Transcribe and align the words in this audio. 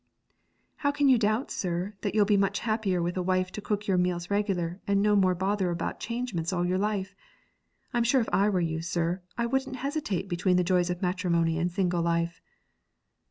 'How 0.77 0.89
can 0.89 1.09
you 1.09 1.19
doubt, 1.19 1.51
sir, 1.51 1.93
that 2.01 2.15
you'll 2.15 2.25
be 2.25 2.35
much 2.35 2.61
happier 2.61 3.03
with 3.03 3.17
a 3.17 3.21
wife 3.21 3.51
to 3.51 3.61
cook 3.61 3.85
your 3.85 3.99
meals 3.99 4.31
regular, 4.31 4.81
and 4.87 4.99
no 4.99 5.15
more 5.15 5.35
bother 5.35 5.69
about 5.69 5.99
changements 5.99 6.51
all 6.51 6.65
your 6.65 6.79
life? 6.79 7.13
I'm 7.93 8.03
sure 8.03 8.21
if 8.21 8.29
I 8.33 8.49
were 8.49 8.61
you, 8.61 8.81
sir, 8.81 9.21
I 9.37 9.45
wouldn't 9.45 9.75
hesitate 9.75 10.27
between 10.27 10.57
the 10.57 10.63
joys 10.63 10.89
of 10.89 11.03
matrimony 11.03 11.59
and 11.59 11.71
single 11.71 12.01
life.' 12.01 12.41